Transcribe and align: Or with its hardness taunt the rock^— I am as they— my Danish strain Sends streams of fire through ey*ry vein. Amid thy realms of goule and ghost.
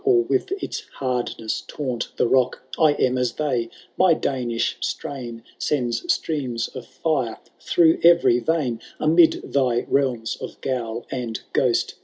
Or 0.03 0.23
with 0.23 0.51
its 0.53 0.79
hardness 0.95 1.61
taunt 1.67 2.07
the 2.17 2.25
rock^— 2.27 2.55
I 2.89 2.93
am 2.93 3.19
as 3.19 3.33
they— 3.33 3.69
my 3.99 4.15
Danish 4.15 4.77
strain 4.79 5.43
Sends 5.59 6.11
streams 6.11 6.69
of 6.69 6.87
fire 6.87 7.37
through 7.59 7.99
ey*ry 8.03 8.39
vein. 8.39 8.81
Amid 8.99 9.43
thy 9.53 9.81
realms 9.87 10.37
of 10.37 10.59
goule 10.61 11.05
and 11.11 11.39
ghost. 11.53 11.93